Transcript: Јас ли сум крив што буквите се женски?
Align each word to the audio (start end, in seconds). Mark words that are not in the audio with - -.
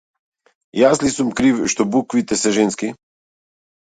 Јас 0.79 1.01
ли 1.03 1.11
сум 1.17 1.29
крив 1.41 1.61
што 1.75 1.87
буквите 1.99 2.39
се 2.45 2.55
женски? 2.59 2.91